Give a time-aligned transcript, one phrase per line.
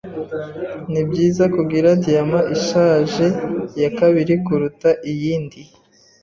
[0.91, 3.25] Nibyiza kugira diyama ishaje
[3.81, 5.61] ya kabiri kuruta iyindi.